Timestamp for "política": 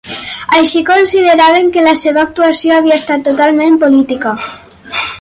3.87-4.37